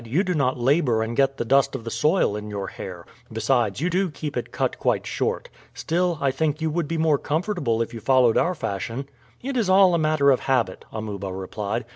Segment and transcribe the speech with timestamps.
[0.03, 3.05] "You do not labor and get the dust of the soil in your hair.
[3.31, 5.47] Besides, you do keep it cut quite short.
[5.75, 9.07] Still, I think you would be more comfortable if you followed our fashion."
[9.43, 11.85] "It is all a matter of habit," Amuba replied.